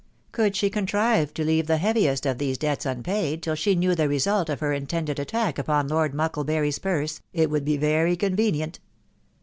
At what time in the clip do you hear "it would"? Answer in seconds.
7.33-7.65